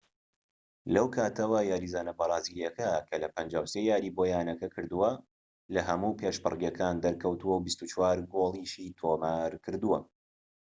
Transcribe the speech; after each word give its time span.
لەو 0.93 1.07
کاتەوە 1.15 1.59
یاریزانە 1.71 2.13
بەرازیلیەکە 2.19 2.89
لە 3.21 3.27
53 3.35 3.89
یاریی 3.91 4.15
بۆ 4.15 4.23
یانەکە 4.33 4.67
کردووە 4.75 5.11
لەهەموو 5.73 6.17
پێشبڕکێکان 6.19 6.95
دەرکەوتووە 7.05 7.55
و 7.57 7.63
24 7.67 8.17
گۆڵیشی 8.33 8.95
تۆمارکردووە 8.99 9.99